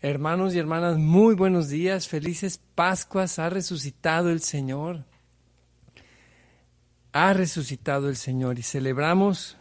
Hermanos 0.00 0.54
y 0.54 0.60
hermanas, 0.60 0.96
muy 0.96 1.34
buenos 1.34 1.68
días, 1.68 2.06
felices 2.06 2.60
Pascuas, 2.76 3.40
ha 3.40 3.50
resucitado 3.50 4.30
el 4.30 4.40
Señor. 4.40 5.04
Ha 7.10 7.32
resucitado 7.32 8.08
el 8.08 8.14
Señor 8.14 8.60
y 8.60 8.62
celebramos 8.62 9.56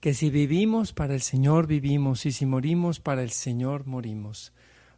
que 0.00 0.12
si 0.12 0.28
vivimos 0.28 0.92
para 0.92 1.14
el 1.14 1.22
Señor 1.22 1.66
vivimos 1.66 2.26
y 2.26 2.32
si 2.32 2.44
morimos 2.44 3.00
para 3.00 3.22
el 3.22 3.30
Señor 3.30 3.86
morimos. 3.86 4.52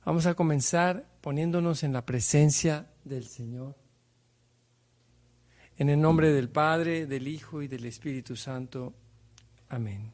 Vamos 0.04 0.26
a 0.26 0.34
comenzar 0.34 1.06
poniéndonos 1.20 1.84
en 1.84 1.92
la 1.92 2.04
presencia 2.04 2.90
del 3.04 3.24
Señor. 3.24 3.76
En 5.76 5.90
el 5.90 6.00
nombre 6.00 6.32
del 6.32 6.48
Padre, 6.48 7.06
del 7.06 7.28
Hijo 7.28 7.62
y 7.62 7.68
del 7.68 7.84
Espíritu 7.84 8.34
Santo. 8.34 8.94
Amén. 9.68 10.12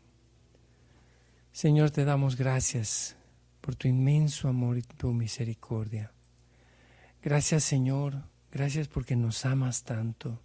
Señor, 1.53 1.91
te 1.91 2.05
damos 2.05 2.37
gracias 2.37 3.17
por 3.63 3.77
tu 3.77 3.89
inmenso 3.89 4.49
amor 4.49 4.77
y 4.77 4.83
tu 4.83 5.13
misericordia. 5.15 6.13
Gracias 7.23 7.65
Señor, 7.65 8.25
gracias 8.51 8.89
porque 8.89 9.17
nos 9.17 9.47
amas 9.47 9.85
tanto, 9.85 10.41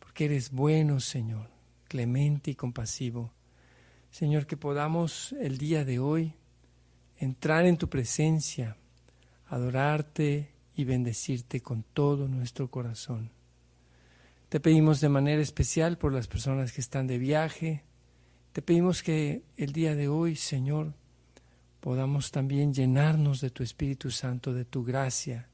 porque 0.00 0.24
eres 0.24 0.50
bueno 0.50 0.98
Señor, 0.98 1.50
clemente 1.86 2.50
y 2.50 2.54
compasivo. 2.56 3.30
Señor, 4.10 4.46
que 4.46 4.56
podamos 4.56 5.32
el 5.40 5.58
día 5.58 5.84
de 5.84 5.98
hoy 6.00 6.34
entrar 7.18 7.66
en 7.66 7.76
tu 7.76 7.88
presencia, 7.88 8.76
adorarte 9.46 10.50
y 10.74 10.84
bendecirte 10.84 11.60
con 11.60 11.82
todo 11.82 12.28
nuestro 12.28 12.70
corazón. 12.70 13.30
Te 14.48 14.58
pedimos 14.60 15.00
de 15.00 15.08
manera 15.08 15.42
especial 15.42 15.98
por 15.98 16.12
las 16.12 16.28
personas 16.28 16.72
que 16.72 16.80
están 16.80 17.06
de 17.06 17.18
viaje. 17.18 17.84
Te 18.52 18.62
pedimos 18.62 19.02
que 19.02 19.44
el 19.56 19.72
día 19.72 19.94
de 19.94 20.08
hoy, 20.08 20.36
Señor, 20.36 20.94
podamos 21.82 22.30
también 22.30 22.72
llenarnos 22.72 23.40
de 23.40 23.50
tu 23.50 23.64
Espíritu 23.64 24.12
Santo, 24.12 24.54
de 24.54 24.64
tu 24.64 24.84
gracia. 24.84 25.48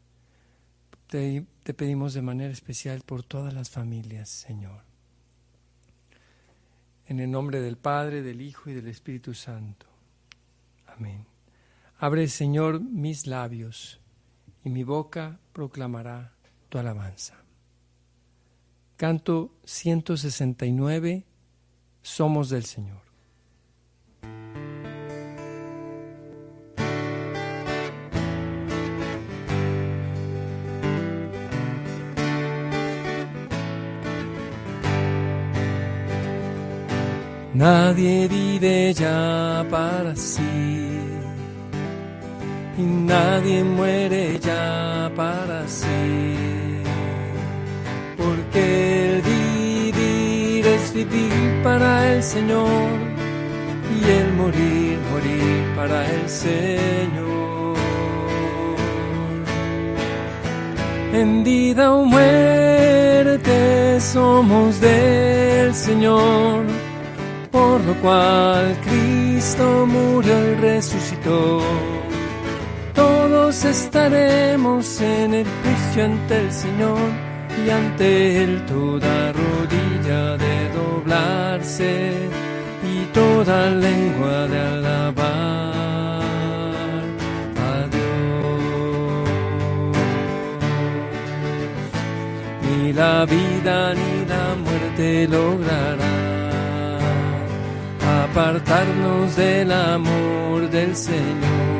Te, 1.06 1.46
pedimos 1.74 2.12
de 2.12 2.20
manera 2.20 2.52
especial 2.52 3.00
por 3.00 3.22
todas 3.22 3.54
las 3.54 3.70
familias, 3.70 4.28
Señor. 4.28 4.82
En 7.06 7.18
el 7.20 7.30
nombre 7.30 7.62
del 7.62 7.78
Padre, 7.78 8.20
del 8.20 8.42
Hijo 8.42 8.68
y 8.68 8.74
del 8.74 8.88
Espíritu 8.88 9.32
Santo. 9.32 9.86
Amén. 10.86 11.24
Abre, 11.98 12.28
Señor, 12.28 12.78
mis 12.78 13.26
labios, 13.26 13.98
y 14.64 14.68
mi 14.68 14.84
boca 14.84 15.40
proclamará 15.54 16.34
tu 16.68 16.76
alabanza. 16.76 17.42
Canto 18.98 19.54
169, 19.64 21.24
Somos 22.02 22.50
del 22.50 22.66
Señor. 22.66 23.07
Nadie 37.58 38.28
vive 38.28 38.94
ya 38.94 39.66
para 39.68 40.14
sí. 40.14 40.46
Y 42.78 42.82
nadie 42.82 43.64
muere 43.64 44.38
ya 44.38 45.10
para 45.16 45.66
sí, 45.66 46.84
porque 48.16 48.62
el 49.08 49.22
vivir 49.22 50.66
es 50.68 50.94
vivir 50.94 51.60
para 51.64 52.14
el 52.14 52.22
Señor. 52.22 52.96
Y 53.96 54.08
el 54.08 54.32
morir, 54.34 54.98
morir 55.10 55.64
para 55.74 56.08
el 56.14 56.28
Señor. 56.28 57.76
En 61.12 61.42
vida 61.42 61.92
o 61.92 62.04
muerte 62.04 64.00
somos 64.00 64.80
del 64.80 65.74
Señor 65.74 66.77
por 67.58 67.80
lo 67.84 67.94
cual 67.94 68.76
Cristo 68.86 69.86
murió 69.86 70.36
y 70.50 70.54
resucitó. 70.68 71.60
Todos 72.94 73.64
estaremos 73.64 75.00
en 75.00 75.34
el 75.40 75.46
juicio 75.58 76.04
ante 76.04 76.34
el 76.44 76.52
Señor 76.52 77.08
y 77.60 77.70
ante 77.70 78.44
Él 78.44 78.52
toda 78.66 79.32
rodilla 79.40 80.22
de 80.44 80.56
doblarse 80.78 81.92
y 82.94 82.96
toda 83.20 83.70
lengua 83.70 84.36
de 84.52 84.58
alabar 84.76 85.82
a 87.70 87.76
Dios. 87.94 89.28
Ni 92.64 92.92
la 92.92 93.16
vida 93.34 93.76
ni 94.00 94.12
la 94.32 94.46
muerte 94.64 95.28
lograrán 95.36 96.17
apartarnos 98.30 99.36
del 99.36 99.72
amor 99.72 100.68
del 100.70 100.94
Señor. 100.94 101.78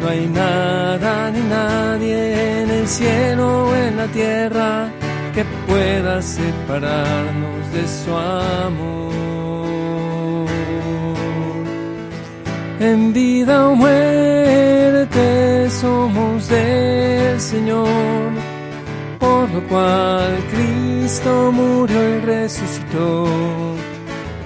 No 0.00 0.08
hay 0.08 0.26
nada 0.26 1.30
ni 1.30 1.40
nadie 1.40 2.62
en 2.62 2.70
el 2.70 2.88
cielo 2.88 3.68
o 3.68 3.74
en 3.74 3.96
la 3.96 4.06
tierra 4.06 4.88
que 5.34 5.44
pueda 5.66 6.22
separarnos 6.22 7.72
de 7.72 7.84
su 7.88 8.14
amor. 8.14 9.06
En 12.78 13.12
vida 13.12 13.68
o 13.68 13.74
muerte 13.74 15.68
somos 15.70 16.48
del 16.48 17.40
Señor, 17.40 18.30
por 19.18 19.50
lo 19.50 19.60
cual 19.68 20.36
Cristo 20.52 21.50
murió 21.52 22.16
y 22.16 22.20
resucitó 22.20 23.26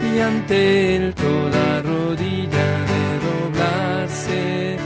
y 0.00 0.18
ante 0.20 0.96
él 0.96 1.14
toda 1.14 1.82
rodilla 1.82 2.68
de 2.90 3.04
doblarse 3.26 4.76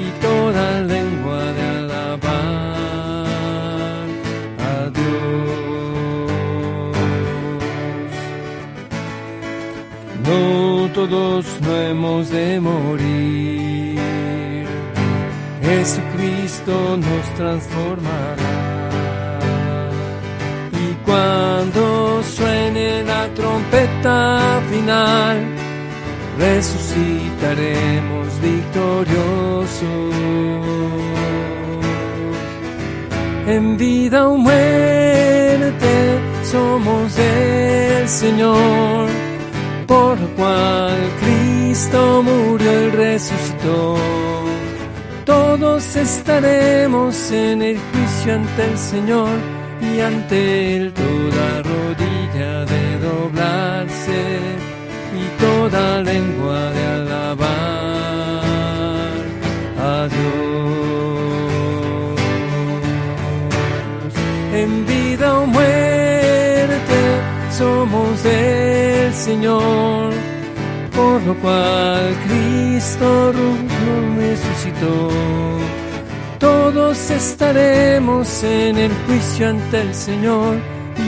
y 0.00 0.04
toda 0.20 0.80
lengua 0.82 1.52
de 1.52 1.62
alabar 1.62 3.26
a 4.72 4.90
Dios. 4.98 6.28
No 10.26 10.40
todos 10.92 11.46
no 11.60 11.72
hemos 11.76 12.30
de 12.30 12.60
morir, 12.60 13.98
Jesucristo 15.62 16.96
nos 16.96 17.34
transformará. 17.36 18.68
Y 20.72 20.94
cuando 21.04 22.22
suene 22.38 23.02
la 23.02 23.28
trompeta 23.34 24.60
final, 24.70 25.36
resucitaremos 26.38 28.26
victoriosos. 28.40 30.14
En 33.46 33.76
vida 33.76 34.28
o 34.28 34.36
muerte 34.36 35.92
somos 36.44 37.16
del 37.16 38.08
Señor, 38.08 39.08
por 39.86 40.18
cual 40.36 40.98
Cristo 41.20 42.22
murió 42.22 42.72
y 42.86 42.90
resucitó. 42.90 43.96
Todos 45.24 45.96
estaremos 45.96 47.30
en 47.32 47.62
el 47.62 47.78
juicio 47.78 48.34
ante 48.34 48.64
el 48.64 48.78
Señor 48.78 49.36
y 49.80 50.00
ante 50.00 50.76
Él 50.76 50.92
toda 50.92 51.62
toda 55.70 56.02
lengua 56.02 56.70
de 56.70 56.86
alabar 56.86 58.42
a 59.78 60.08
Dios. 60.08 60.48
En 64.54 64.86
vida 64.86 65.38
o 65.38 65.46
muerte 65.46 67.00
somos 67.50 68.22
del 68.22 69.12
Señor, 69.12 70.12
por 70.94 71.22
lo 71.22 71.34
cual 71.36 72.16
Cristo 72.26 73.32
resucitó 74.16 75.10
todos 76.38 77.10
estaremos 77.10 78.44
en 78.44 78.76
el 78.78 78.92
juicio 79.06 79.48
ante 79.48 79.80
el 79.80 79.94
Señor 79.94 80.56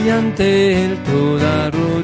y 0.03 0.09
ante 0.09 0.83
Él 0.83 0.97
toda 1.05 1.71
rodilla 1.71 2.00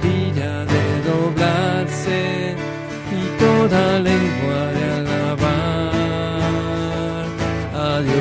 toda 3.69 3.99
lengua 3.99 4.59
de 4.75 4.83
alabar 4.99 5.91
a 7.73 8.01
Dios. 8.01 8.15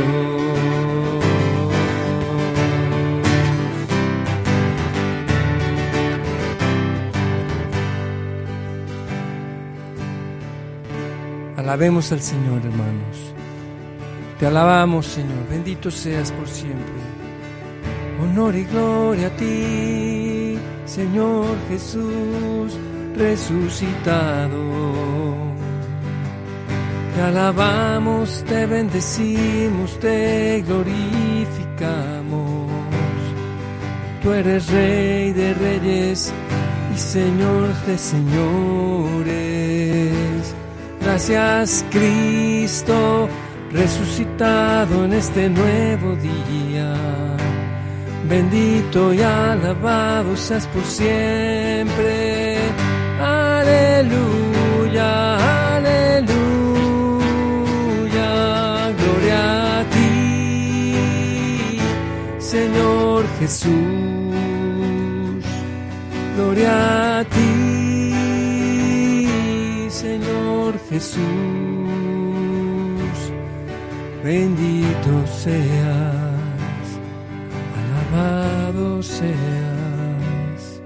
Alabemos 11.57 12.13
al 12.13 12.21
Señor, 12.21 12.61
hermanos. 12.65 13.17
Te 14.39 14.47
alabamos, 14.47 15.07
Señor. 15.07 15.49
Bendito 15.49 15.91
seas 15.91 16.31
por 16.33 16.47
siempre. 16.49 16.95
Honor 18.23 18.55
y 18.57 18.65
gloria 18.65 19.29
a 19.29 19.37
ti, 19.37 20.59
Señor 20.87 21.57
Jesús 21.69 22.79
resucitado. 23.17 25.26
Te 27.17 27.23
alabamos, 27.23 28.45
te 28.47 28.67
bendecimos, 28.67 29.99
te 29.99 30.63
glorificamos. 30.67 32.71
Tú 34.23 34.35
eres 34.35 34.71
Rey 34.71 35.33
de 35.33 35.55
reyes 35.55 36.31
y 36.95 36.99
Señor 36.99 37.73
de 37.87 37.97
señores. 37.97 39.33
Gracias, 41.01 41.87
Cristo 41.91 43.31
resucitado 43.73 45.07
en 45.07 45.15
este 45.15 45.49
nuevo 45.49 46.17
día. 46.17 46.93
Bendito 48.29 49.15
y 49.15 49.23
alabado 49.23 50.37
seas 50.37 50.67
por 50.67 50.85
siempre. 50.85 52.59
Aleluya. 53.21 54.37
Jesús. 63.39 63.71
Gloria 66.37 67.21
a 67.21 67.25
ti, 67.25 68.13
Señor 69.91 70.79
Jesús 70.91 71.77
bendito 74.27 75.25
seas, 75.27 76.87
alabado 77.79 79.01
seas, 79.01 80.81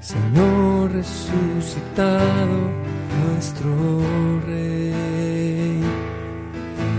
Señor 0.00 0.92
resucitado, 0.92 2.58
nuestro 3.24 3.72
Rey 4.46 5.80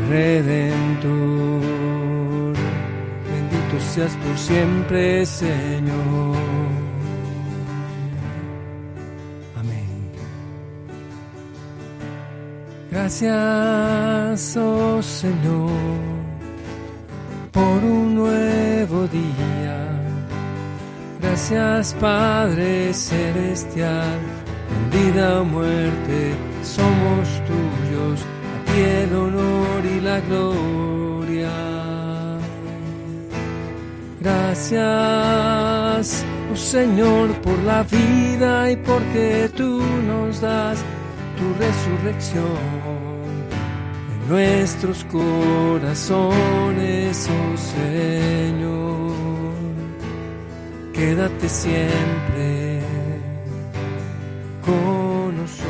Redentor. 0.09 0.82
Seas 3.93 4.15
por 4.15 4.35
siempre, 4.39 5.23
Señor. 5.23 6.35
Gracias, 12.89 14.57
oh 14.57 14.99
Señor, 15.03 15.69
por 17.51 17.83
un 17.83 18.15
nuevo 18.15 19.07
día. 19.09 19.77
Gracias, 21.21 21.93
Padre 21.99 22.95
Celestial, 22.95 24.17
en 24.73 24.89
vida 24.89 25.41
o 25.41 25.45
muerte 25.45 26.33
somos 26.63 27.27
tuyos, 27.45 28.21
a 28.21 28.71
ti 28.71 28.81
el 28.81 29.15
honor 29.15 29.85
y 29.85 30.01
la 30.01 30.19
gloria. 30.21 30.92
Gracias, 34.23 34.79
oh 36.49 36.55
Señor, 36.55 37.29
por 37.41 37.59
la 37.63 37.83
vida 37.83 38.71
y 38.71 38.77
porque 38.77 39.51
tú 39.53 39.81
nos 40.07 40.39
das 40.39 40.81
tu 41.37 41.53
resurrección 41.59 42.45
en 44.13 44.29
nuestros 44.29 45.03
corazones, 45.11 46.09
oh 47.29 47.57
Señor. 47.57 49.11
Quédate 50.93 51.49
siempre 51.49 52.81
con 54.65 55.35
nosotros. 55.35 55.67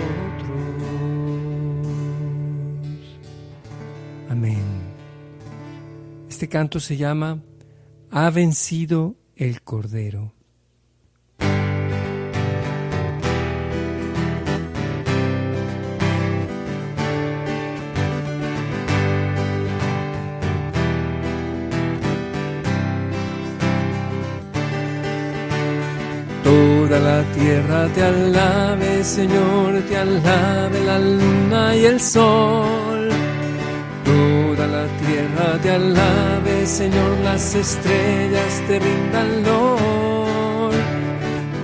Amén. 4.30 4.62
Este 6.30 6.48
canto 6.48 6.80
se 6.80 6.98
llama 6.98 7.40
Ha 8.16 8.30
vencido 8.30 9.16
el 9.36 9.64
Cordero. 9.64 10.34
Toda 26.44 27.00
la 27.00 27.24
tierra 27.34 27.88
te 27.96 28.04
alabe, 28.04 29.04
Señor, 29.04 29.82
te 29.90 29.98
alabe 29.98 30.86
la 30.86 31.00
luna 31.00 31.76
y 31.76 31.86
el 31.86 32.00
sol. 32.00 33.03
La 34.68 34.88
tierra 35.06 35.60
te 35.62 35.72
alabe, 35.72 36.66
Señor, 36.66 37.18
las 37.24 37.54
estrellas 37.54 38.62
te 38.66 38.80
rindan 38.80 39.44
lor. 39.44 40.72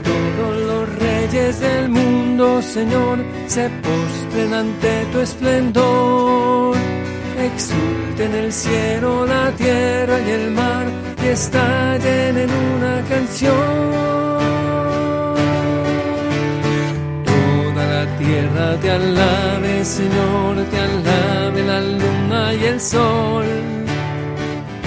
Todos 0.03 0.61
los 0.67 0.99
reyes 0.99 1.59
del 1.61 1.89
mundo, 1.89 2.61
Señor, 2.61 3.19
se 3.47 3.69
postren 3.69 4.53
ante 4.53 5.05
tu 5.13 5.19
esplendor. 5.19 6.75
Exulten 7.53 8.35
el 8.35 8.51
cielo, 8.51 9.25
la 9.25 9.49
tierra 9.51 10.19
y 10.19 10.29
el 10.31 10.51
mar, 10.51 10.85
y 11.23 11.27
estallen 11.27 12.37
en 12.37 12.49
una 12.49 13.01
canción. 13.07 14.28
Tierra 18.29 18.77
te 18.81 18.91
alabe, 18.91 19.85
Señor, 19.85 20.55
te 20.71 20.79
alabe 20.89 21.63
la 21.63 21.81
luna 21.81 22.53
y 22.53 22.63
el 22.71 22.79
sol. 22.79 23.45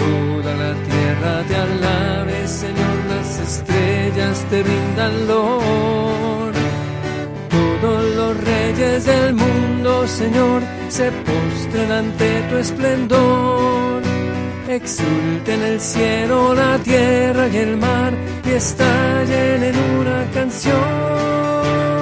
Toda 0.00 0.52
la 0.64 0.72
tierra 0.90 1.34
te 1.48 1.56
alabe, 1.68 2.36
Señor, 2.46 2.96
las 3.12 3.30
estrellas 3.48 4.36
te 4.50 4.62
brindan 4.62 5.14
lor. 5.26 6.52
Todos 7.56 8.02
los 8.18 8.32
reyes 8.52 9.06
del 9.06 9.34
mundo, 9.34 10.06
Señor, 10.06 10.62
se 10.88 11.10
postren 11.26 11.90
ante 11.90 12.28
tu 12.48 12.56
esplendor. 12.58 14.02
Exulten 14.68 15.60
el 15.62 15.80
cielo, 15.80 16.54
la 16.54 16.78
tierra 16.78 17.48
y 17.48 17.56
el 17.56 17.76
mar 17.76 18.12
y 18.46 18.50
estallen 18.50 19.64
en 19.70 19.76
una 19.98 20.18
canción. 20.32 22.01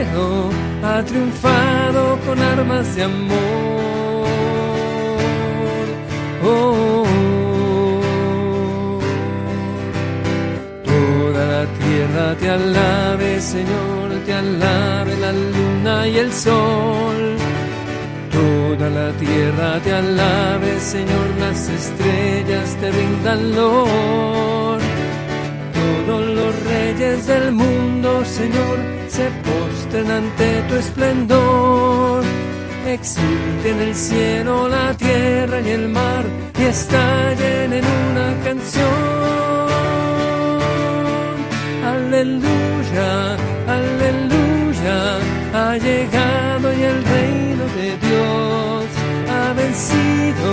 triunfado 1.03 2.19
con 2.25 2.39
armas 2.39 2.95
de 2.95 3.03
amor. 3.03 4.31
Oh, 6.43 7.05
toda 10.83 11.45
la 11.45 11.65
tierra 11.65 12.35
te 12.39 12.49
alabe, 12.49 13.41
Señor, 13.41 14.09
te 14.25 14.33
alabe 14.33 15.17
la 15.17 15.31
luna 15.31 16.07
y 16.07 16.17
el 16.17 16.31
sol. 16.33 17.37
Toda 18.31 18.89
la 18.89 19.11
tierra 19.13 19.79
te 19.83 19.93
alabe, 19.93 20.79
Señor, 20.79 21.27
las 21.39 21.69
estrellas 21.69 22.75
te 22.79 22.91
rindan 22.91 23.55
lor. 23.55 24.79
Todos 26.07 26.25
los 26.25 26.63
reyes 26.63 27.27
del 27.27 27.51
mundo, 27.51 28.23
Señor, 28.25 29.00
se 29.11 29.29
postren 29.47 30.09
ante 30.09 30.47
tu 30.67 30.75
esplendor. 30.75 32.23
Exulte 32.87 33.67
en 33.73 33.79
el 33.87 33.95
cielo 33.95 34.69
la 34.69 34.93
tierra 34.93 35.59
y 35.61 35.69
el 35.69 35.89
mar 35.89 36.23
y 36.59 36.63
estallen 36.63 37.73
en 37.79 37.85
una 38.07 38.29
canción. 38.45 39.67
Aleluya, 41.95 43.11
aleluya, 43.77 44.97
ha 45.59 45.77
llegado 45.87 46.65
y 46.79 46.81
el 46.91 46.99
reino 47.13 47.65
de 47.79 47.89
Dios 48.07 48.85
ha 49.35 49.53
vencido 49.61 50.51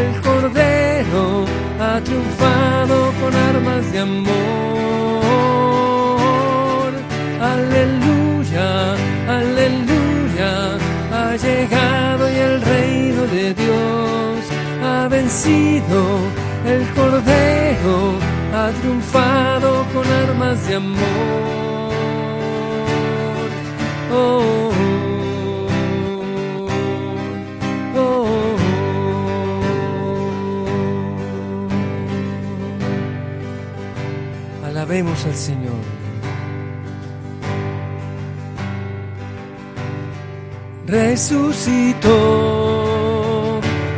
el 0.00 0.10
cordero, 0.26 1.44
ha 1.86 2.00
triunfado 2.06 2.96
con 3.20 3.32
armas 3.50 3.92
de 3.92 3.98
amor 3.98 5.11
aleluya, 9.28 10.52
ha 11.12 11.36
llegado 11.36 12.30
y 12.30 12.34
el 12.34 12.60
reino 12.62 13.22
de 13.26 13.54
Dios 13.54 14.38
ha 14.82 15.08
vencido, 15.08 16.00
el 16.66 16.82
cordero 16.94 18.14
ha 18.54 18.70
triunfado 18.80 19.86
con 19.92 20.06
armas 20.06 20.68
de 20.68 20.74
amor. 20.74 21.92
Oh, 24.14 24.70
oh, 27.96 27.96
oh. 27.96 28.56
Alabemos 34.66 35.24
al 35.24 35.34
Señor. 35.34 35.81
Resucitó. 40.92 42.10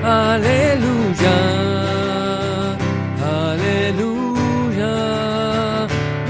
Aleluya, 0.05 1.39
aleluya, 3.51 4.95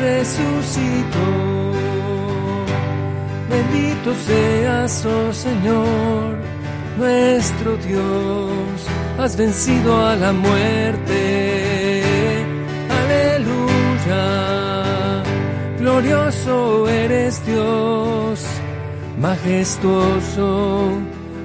resucitó. 0.01 1.29
Bendito 3.51 4.15
seas, 4.27 5.05
oh 5.05 5.33
Señor, 5.33 6.39
nuestro 6.97 7.77
Dios, 7.77 8.87
has 9.19 9.37
vencido 9.37 10.07
a 10.07 10.17
la 10.17 10.33
muerte. 10.33 12.03
Aleluya, 13.01 14.25
glorioso 15.79 16.89
eres 16.89 17.45
Dios 17.45 18.54
majestuoso 19.25 20.51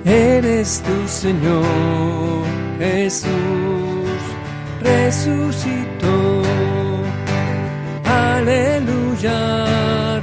eres 0.04 0.84
tu 0.86 0.98
Señor 1.08 2.44
Jesús, 2.78 4.20
resucitó, 4.82 6.42
aleluya, 8.04 9.40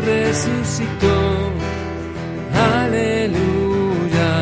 resucitó, 0.04 1.16
aleluya. 2.74 4.32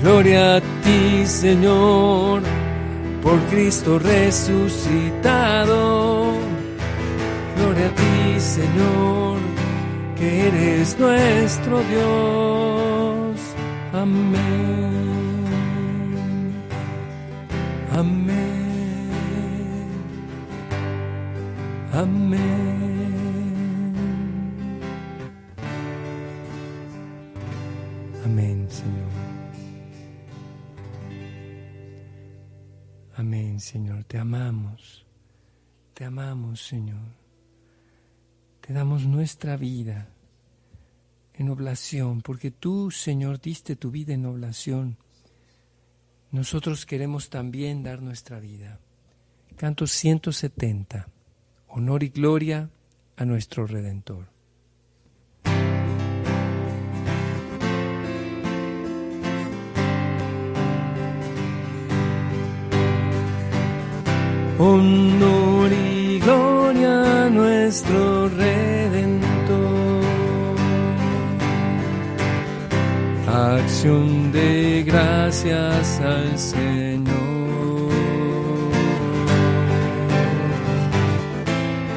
Gloria 0.00 0.56
a 0.56 0.60
ti, 0.84 1.26
Señor, 1.26 2.42
por 3.22 3.38
Cristo 3.50 3.98
resucitado 3.98 5.70
Gloria 7.80 7.86
a 7.86 7.94
ti, 7.94 8.40
Señor, 8.40 9.40
que 10.16 10.48
eres 10.48 10.98
nuestro 10.98 11.80
Dios. 11.84 13.40
Amén. 13.94 15.00
Amén. 17.90 18.36
Amén. 21.94 22.40
Amén, 28.26 28.68
Señor. 28.68 29.10
Amén, 33.16 33.58
Señor. 33.58 34.04
Te 34.04 34.18
amamos. 34.18 35.06
Te 35.94 36.04
amamos, 36.04 36.60
Señor. 36.60 37.19
Te 38.70 38.74
damos 38.74 39.04
nuestra 39.04 39.56
vida 39.56 40.06
en 41.34 41.48
oblación, 41.48 42.22
porque 42.22 42.52
tú, 42.52 42.92
Señor, 42.92 43.40
diste 43.40 43.74
tu 43.74 43.90
vida 43.90 44.14
en 44.14 44.24
oblación. 44.26 44.96
Nosotros 46.30 46.86
queremos 46.86 47.30
también 47.30 47.82
dar 47.82 48.00
nuestra 48.00 48.38
vida. 48.38 48.78
Canto 49.56 49.88
170. 49.88 51.08
Honor 51.66 52.04
y 52.04 52.10
gloria 52.10 52.70
a 53.16 53.24
nuestro 53.24 53.66
Redentor. 53.66 54.28
Honor 64.60 65.72
y 65.72 65.99
nuestro 67.70 68.28
Redentor. 68.30 70.02
Acción 73.28 74.32
de 74.32 74.82
gracias 74.84 76.00
al 76.00 76.36
Señor. 76.36 77.92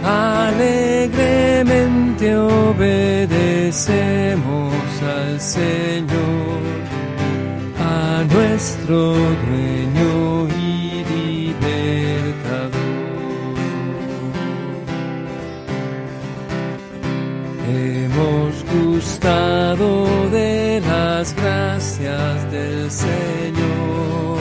Alegremente 0.03 2.38
obedecemos 2.38 3.96
al 5.18 5.42
Señor, 5.42 6.62
a 7.80 8.24
nuestro 8.32 9.15
dueño 9.15 10.33
gustado 19.24 20.30
de 20.32 20.82
las 20.82 21.34
gracias 21.36 22.51
del 22.51 22.92
Señor 22.92 24.38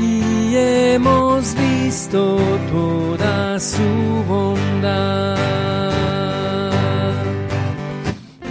y 0.00 0.56
hemos 0.56 1.54
visto 1.54 2.38
toda 2.72 3.60
su 3.60 4.24
bondad. 4.26 5.36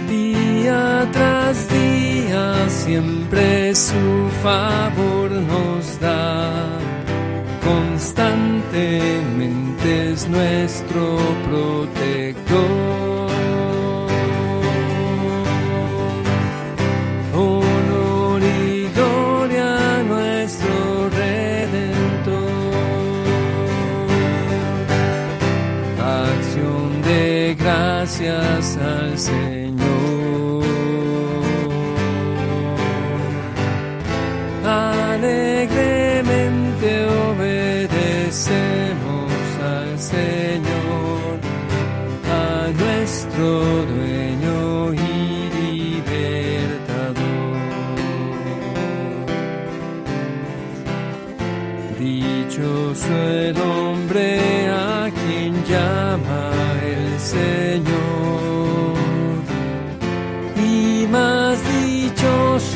Día 0.08 1.08
tras 1.12 1.68
día 1.68 2.68
siempre 2.68 3.74
su 3.74 4.30
favor 4.40 5.32
nos 5.32 5.98
da. 6.00 6.78
Constantemente 7.64 10.12
es 10.12 10.28
nuestro 10.28 11.18
protector. 11.48 13.17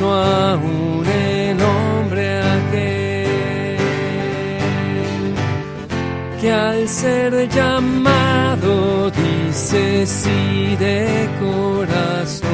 pienso 0.02 0.12
aún 0.12 1.04
en 1.06 1.60
hombre 1.60 2.42
aquel 2.42 3.28
que 6.40 6.52
al 6.52 6.88
ser 6.88 7.48
llamado 7.48 9.10
dice 9.10 10.06
sí 10.06 10.76
de 10.76 11.28
corazón. 11.40 12.51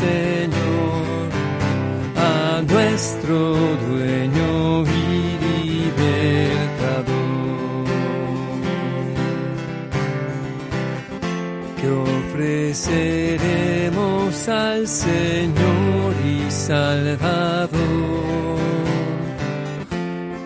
Señor, 0.00 1.28
a 2.16 2.62
nuestro 2.62 3.36
dueño 3.86 4.84
y 4.84 4.86
libertador. 5.66 7.84
Que 11.78 11.88
ofreceremos 12.30 14.48
al 14.48 14.88
Señor 14.88 16.14
y 16.24 16.50
Salvador, 16.50 17.68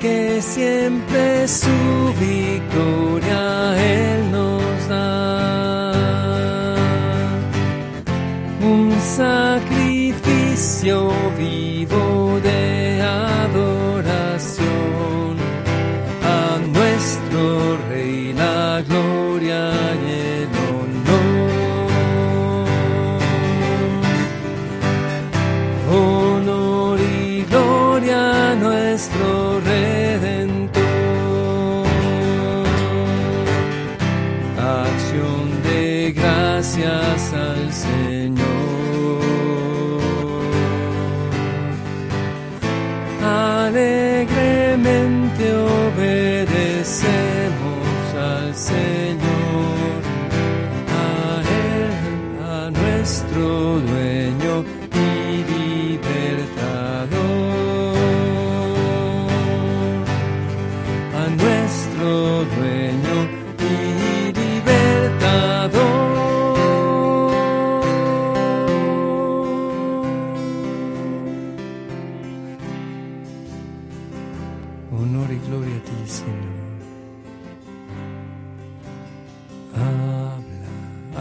que 0.01 0.43
siempre 0.43 1.47
su 1.47 1.84
silenzio 10.65 11.11
vivo 11.37 12.39
del 12.41 12.84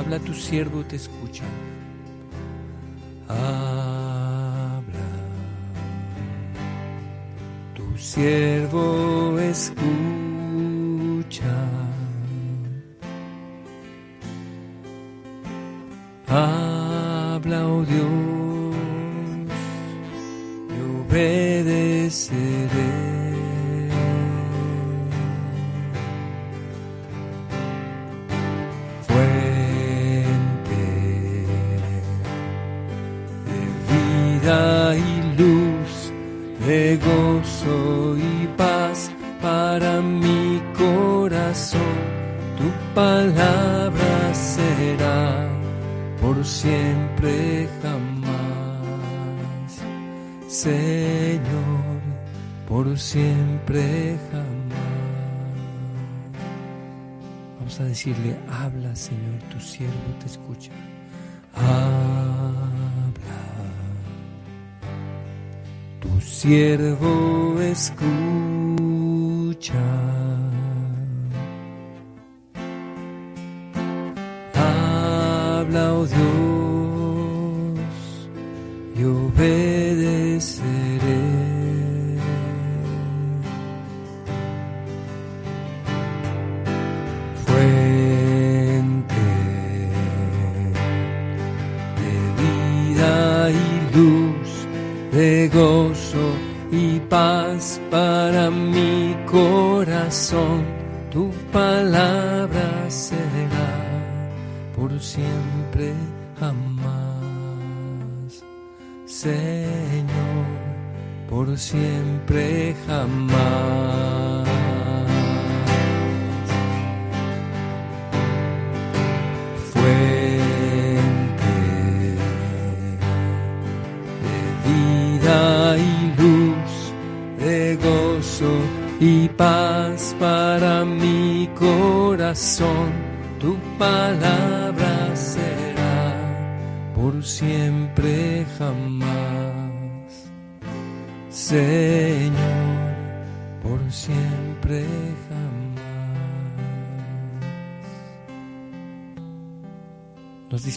habla 0.04 0.20
tu 0.20 0.34
siervo 0.34 0.84
te 0.84 0.98
escucha. 0.98 1.44
Habla, 3.30 4.84
tu 7.74 7.98
siervo 7.98 9.40
escucha. 9.40 10.03
Señor, 50.94 52.02
por 52.68 52.98
siempre 52.98 54.18
jamás. 54.32 54.54
Vamos 57.58 57.80
a 57.80 57.84
decirle, 57.86 58.38
habla 58.50 58.96
Señor, 58.96 59.40
tu 59.52 59.60
siervo 59.60 60.10
te 60.20 60.28
escucha. 60.28 60.72
Habla, 61.56 63.42
tu 66.00 66.22
siervo 66.22 67.60
escucha. 67.62 68.14
Habla, 74.54 75.94
oh 75.94 76.06
Dios. 76.06 76.53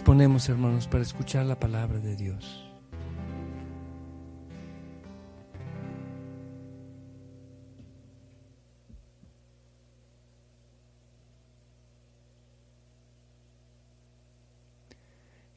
Disponemos, 0.06 0.48
hermanos, 0.48 0.86
para 0.86 1.02
escuchar 1.02 1.44
la 1.46 1.58
palabra 1.58 1.98
de 1.98 2.14
Dios. 2.14 2.64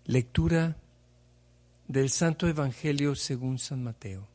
Lectura 0.06 0.76
del 1.88 2.10
Santo 2.10 2.48
Evangelio 2.48 3.14
según 3.14 3.60
San 3.60 3.84
Mateo. 3.84 4.28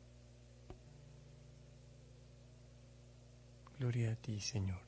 Gloria 3.80 4.12
a 4.12 4.14
ti, 4.14 4.38
Señor. 4.38 4.83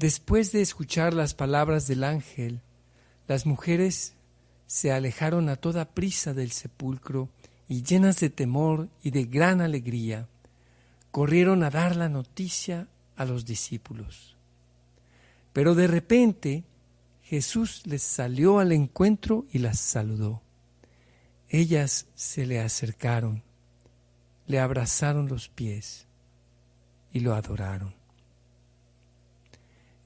Después 0.00 0.50
de 0.50 0.62
escuchar 0.62 1.12
las 1.12 1.34
palabras 1.34 1.86
del 1.86 2.04
ángel, 2.04 2.62
las 3.28 3.44
mujeres 3.44 4.14
se 4.66 4.92
alejaron 4.92 5.50
a 5.50 5.56
toda 5.56 5.90
prisa 5.90 6.32
del 6.32 6.52
sepulcro 6.52 7.28
y 7.68 7.82
llenas 7.82 8.18
de 8.18 8.30
temor 8.30 8.88
y 9.02 9.10
de 9.10 9.24
gran 9.24 9.60
alegría, 9.60 10.26
corrieron 11.10 11.62
a 11.64 11.68
dar 11.68 11.96
la 11.96 12.08
noticia 12.08 12.88
a 13.14 13.26
los 13.26 13.44
discípulos. 13.44 14.38
Pero 15.52 15.74
de 15.74 15.86
repente 15.86 16.64
Jesús 17.22 17.82
les 17.84 18.00
salió 18.02 18.58
al 18.58 18.72
encuentro 18.72 19.44
y 19.52 19.58
las 19.58 19.78
saludó. 19.78 20.40
Ellas 21.50 22.06
se 22.14 22.46
le 22.46 22.58
acercaron, 22.58 23.42
le 24.46 24.60
abrazaron 24.60 25.28
los 25.28 25.50
pies 25.50 26.06
y 27.12 27.20
lo 27.20 27.34
adoraron. 27.34 27.99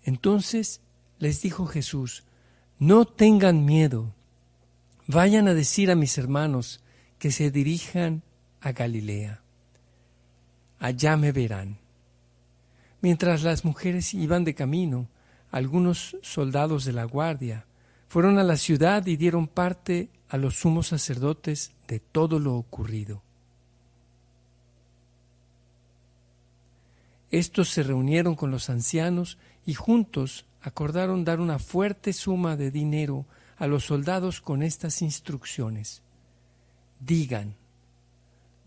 Entonces 0.04 0.80
les 1.18 1.42
dijo 1.42 1.66
Jesús, 1.66 2.24
no 2.78 3.06
tengan 3.06 3.64
miedo, 3.64 4.14
vayan 5.06 5.48
a 5.48 5.54
decir 5.54 5.90
a 5.90 5.96
mis 5.96 6.18
hermanos 6.18 6.82
que 7.18 7.32
se 7.32 7.50
dirijan 7.50 8.22
a 8.60 8.72
Galilea. 8.72 9.42
Allá 10.78 11.16
me 11.16 11.32
verán. 11.32 11.78
Mientras 13.00 13.42
las 13.42 13.64
mujeres 13.64 14.14
iban 14.14 14.44
de 14.44 14.54
camino, 14.54 15.08
algunos 15.50 16.16
soldados 16.22 16.84
de 16.84 16.92
la 16.92 17.04
guardia 17.04 17.66
fueron 18.08 18.38
a 18.38 18.44
la 18.44 18.56
ciudad 18.56 19.06
y 19.06 19.16
dieron 19.16 19.48
parte 19.48 20.10
a 20.28 20.36
los 20.36 20.56
sumos 20.56 20.86
sacerdotes 20.86 21.72
de 21.88 22.00
todo 22.00 22.38
lo 22.38 22.54
ocurrido. 22.54 23.23
Estos 27.34 27.70
se 27.70 27.82
reunieron 27.82 28.36
con 28.36 28.52
los 28.52 28.70
ancianos 28.70 29.38
y 29.66 29.74
juntos 29.74 30.46
acordaron 30.62 31.24
dar 31.24 31.40
una 31.40 31.58
fuerte 31.58 32.12
suma 32.12 32.56
de 32.56 32.70
dinero 32.70 33.26
a 33.56 33.66
los 33.66 33.86
soldados 33.86 34.40
con 34.40 34.62
estas 34.62 35.02
instrucciones. 35.02 36.02
Digan, 37.00 37.56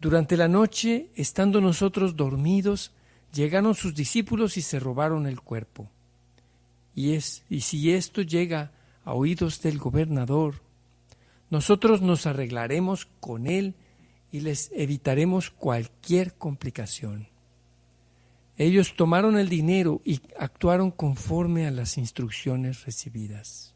durante 0.01 0.35
la 0.35 0.49
noche, 0.49 1.07
estando 1.15 1.61
nosotros 1.61 2.17
dormidos, 2.17 2.91
llegaron 3.31 3.73
sus 3.73 3.95
discípulos 3.95 4.57
y 4.57 4.61
se 4.61 4.81
robaron 4.81 5.27
el 5.27 5.39
cuerpo. 5.39 5.89
Y, 6.93 7.13
es, 7.13 7.45
y 7.49 7.61
si 7.61 7.93
esto 7.93 8.21
llega 8.21 8.73
a 9.05 9.13
oídos 9.13 9.61
del 9.61 9.77
gobernador, 9.77 10.55
nosotros 11.49 12.01
nos 12.01 12.25
arreglaremos 12.25 13.07
con 13.21 13.47
él 13.47 13.75
y 14.29 14.41
les 14.41 14.71
evitaremos 14.73 15.51
cualquier 15.51 16.33
complicación. 16.33 17.29
Ellos 18.57 18.95
tomaron 18.95 19.37
el 19.37 19.49
dinero 19.49 20.01
y 20.03 20.21
actuaron 20.39 20.89
conforme 20.89 21.67
a 21.67 21.71
las 21.71 21.97
instrucciones 21.97 22.85
recibidas. 22.85 23.75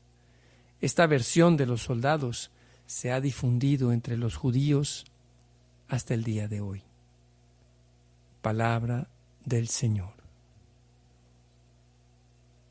Esta 0.80 1.06
versión 1.06 1.56
de 1.56 1.68
los 1.68 1.84
soldados 1.84 2.52
se 2.88 3.12
ha 3.12 3.22
difundido 3.22 3.94
entre 3.94 4.18
los 4.18 4.36
judíos 4.36 5.06
hasta 5.88 6.16
el 6.16 6.24
día 6.24 6.48
de 6.48 6.62
hoy. 6.62 6.84
Palabra 8.42 9.08
del 9.46 9.68
Señor. 9.68 10.14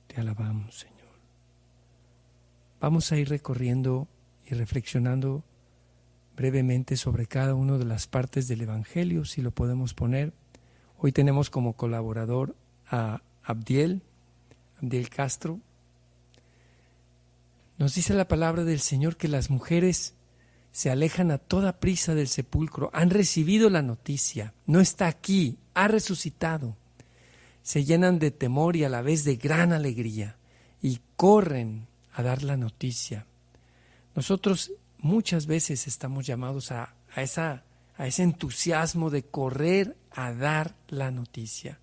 Te 0.09 0.21
alabamos, 0.21 0.81
Señor. 0.81 0.99
Vamos 2.81 3.13
a 3.13 3.17
ir 3.19 3.29
recorriendo 3.29 4.09
y 4.47 4.55
reflexionando 4.55 5.45
brevemente 6.35 6.97
sobre 6.97 7.27
cada 7.27 7.55
una 7.55 7.79
de 7.79 7.85
las 7.85 8.09
partes 8.09 8.49
del 8.49 8.63
Evangelio, 8.63 9.25
si 9.25 9.43
lo 9.43 9.53
podemos 9.53 9.95
poner. 9.95 10.33
Hoy 11.03 11.13
tenemos 11.13 11.51
como 11.51 11.75
colaborador 11.75 12.55
a 12.87 13.23
Abdiel, 13.43 14.03
Abdiel 14.83 15.09
Castro. 15.09 15.61
Nos 17.79 17.95
dice 17.95 18.15
la 18.15 18.29
palabra 18.29 18.65
del 18.65 18.81
Señor 18.81 19.17
que 19.17 19.29
las 19.29 19.51
mujeres 19.51 20.15
se 20.73 20.91
alejan 20.91 21.31
a 21.31 21.39
toda 21.39 21.81
prisa 21.81 22.15
del 22.15 22.29
sepulcro, 22.29 22.91
han 22.93 23.11
recibido 23.11 23.71
la 23.71 23.83
noticia, 23.83 24.55
no 24.67 24.81
está 24.81 25.09
aquí, 25.09 25.59
ha 25.75 25.89
resucitado 25.89 26.77
se 27.63 27.85
llenan 27.85 28.19
de 28.19 28.31
temor 28.31 28.77
y 28.77 28.85
a 28.85 28.89
la 28.89 29.03
vez 29.03 29.25
de 29.25 29.37
gran 29.37 29.73
alegría 29.73 30.37
y 30.83 31.01
corren 31.17 31.87
a 32.13 32.23
dar 32.23 32.43
la 32.43 32.57
noticia. 32.57 33.27
Nosotros 34.15 34.73
muchas 34.99 35.47
veces 35.47 35.87
estamos 35.87 36.27
llamados 36.27 36.73
a, 36.73 36.95
esa, 37.17 37.65
a 38.01 38.07
ese 38.07 38.23
entusiasmo 38.23 39.11
de 39.11 39.25
correr 39.25 39.95
a 40.11 40.33
dar 40.33 40.75
la 40.89 41.11
noticia. 41.11 41.81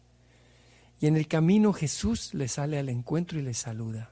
Y 1.00 1.06
en 1.06 1.16
el 1.16 1.28
camino 1.28 1.74
Jesús 1.74 2.34
les 2.34 2.54
sale 2.54 2.80
al 2.80 2.90
encuentro 2.90 3.38
y 3.38 3.44
les 3.44 3.60
saluda. 3.60 4.10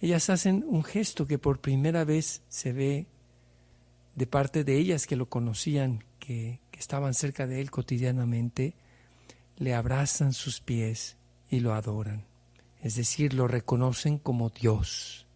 Ellas 0.00 0.30
hacen 0.30 0.64
un 0.66 0.82
gesto 0.82 1.26
que 1.26 1.36
por 1.36 1.60
primera 1.60 2.04
vez 2.04 2.40
se 2.48 2.72
ve 2.72 3.06
de 4.14 4.26
parte 4.26 4.64
de 4.64 4.78
ellas 4.78 5.06
que 5.06 5.14
lo 5.14 5.28
conocían, 5.28 6.04
que 6.18 6.60
estaban 6.72 7.12
cerca 7.12 7.46
de 7.46 7.60
él 7.60 7.70
cotidianamente, 7.70 8.74
le 9.58 9.74
abrazan 9.74 10.32
sus 10.32 10.62
pies 10.62 11.18
y 11.50 11.60
lo 11.60 11.74
adoran. 11.74 12.24
Es 12.80 12.94
decir, 12.94 13.34
lo 13.34 13.46
reconocen 13.46 14.16
como 14.16 14.48
Dios. 14.48 15.26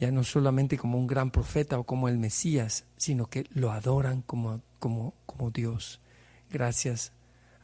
Ya 0.00 0.10
no 0.12 0.24
solamente 0.24 0.78
como 0.78 0.96
un 0.96 1.06
gran 1.06 1.30
profeta 1.30 1.78
o 1.78 1.84
como 1.84 2.08
el 2.08 2.16
Mesías, 2.16 2.86
sino 2.96 3.26
que 3.26 3.44
lo 3.50 3.70
adoran 3.70 4.22
como, 4.22 4.62
como, 4.78 5.14
como 5.26 5.50
Dios, 5.50 6.00
gracias 6.50 7.12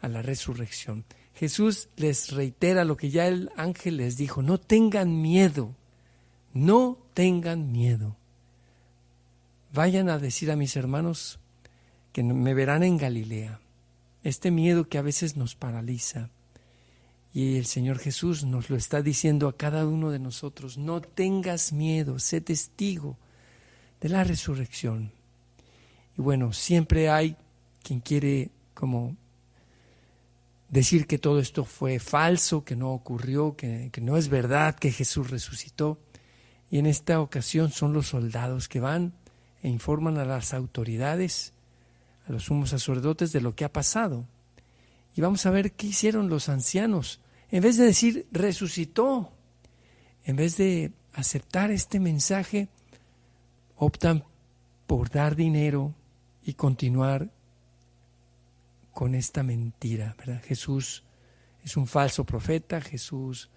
a 0.01 0.09
la 0.09 0.23
resurrección. 0.23 1.05
Jesús 1.35 1.89
les 1.97 2.31
reitera 2.31 2.85
lo 2.85 2.97
que 2.97 3.11
ya 3.11 3.27
el 3.27 3.51
ángel 3.57 3.97
les 3.97 4.17
dijo, 4.17 4.43
no 4.43 4.59
tengan 4.59 5.21
miedo, 5.21 5.75
no 6.53 6.99
tengan 7.15 7.73
miedo. 7.73 8.17
Vayan 9.73 10.09
a 10.09 10.19
decir 10.19 10.51
a 10.51 10.57
mis 10.57 10.77
hermanos 10.77 11.41
que 12.13 12.23
me 12.23 12.55
verán 12.55 12.85
en 12.85 12.97
Galilea 12.97 13.61
este 14.25 14.51
miedo 14.51 14.89
que 14.89 14.99
a 14.99 15.03
veces 15.03 15.37
nos 15.37 15.55
paraliza. 15.55 16.31
Y 17.33 17.57
el 17.57 17.67
Señor 17.67 17.99
Jesús 17.99 18.45
nos 18.45 18.71
lo 18.71 18.77
está 18.77 19.03
diciendo 19.03 19.49
a 19.49 19.57
cada 19.57 19.87
uno 19.87 20.11
de 20.11 20.19
nosotros, 20.19 20.79
no 20.79 21.01
tengas 21.03 21.73
miedo, 21.73 22.19
sé 22.19 22.41
testigo 22.41 23.19
de 24.01 24.09
la 24.09 24.25
resurrección. 24.25 25.13
Y 26.17 26.23
bueno, 26.23 26.53
siempre 26.53 27.09
hay 27.11 27.37
quien 27.83 28.01
quiere 28.01 28.51
como 28.73 29.17
decir 30.69 31.07
que 31.07 31.19
todo 31.19 31.41
esto 31.41 31.65
fue 31.65 31.99
falso, 31.99 32.65
que 32.65 32.77
no 32.77 32.93
ocurrió, 32.93 33.57
que, 33.57 33.91
que 33.93 34.01
no 34.01 34.17
es 34.17 34.29
verdad, 34.29 34.77
que 34.77 34.91
Jesús 34.91 35.31
resucitó. 35.31 35.99
Y 36.71 36.79
en 36.79 36.87
esta 36.87 37.21
ocasión 37.21 37.71
son 37.71 37.93
los 37.93 38.09
soldados 38.09 38.69
que 38.69 38.81
van 38.81 39.13
e 39.63 39.69
informan 39.69 40.19
a 40.19 40.25
las 40.25 40.55
autoridades 40.55 41.55
a 42.29 42.33
los 42.33 42.45
sumos 42.45 42.71
sacerdotes 42.71 43.33
de 43.33 43.41
lo 43.41 43.55
que 43.55 43.65
ha 43.65 43.73
pasado. 43.73 44.25
Y 45.15 45.21
vamos 45.21 45.47
a 45.47 45.51
ver 45.51 45.73
qué 45.73 45.89
hicieron 45.89 46.29
los 46.29 46.49
ancianos. 46.49 47.21
En 47.51 47.63
vez 47.63 47.77
de 47.77 47.85
decir 47.85 48.27
resucitó, 48.33 49.31
en 50.25 50.37
vez 50.37 50.57
de 50.57 50.93
aceptar 51.13 51.71
este 51.71 52.01
mensaje, 52.01 52.69
optan 53.77 54.25
por 54.87 55.11
dar 55.11 55.37
dinero 55.37 55.95
y 56.45 56.55
continuar 56.55 57.31
con 58.93 59.15
esta 59.15 59.43
mentira. 59.43 60.15
¿verdad? 60.19 60.43
Jesús 60.45 61.05
es 61.63 61.77
un 61.77 61.87
falso 61.87 62.25
profeta, 62.25 62.81
Jesús 62.81 63.51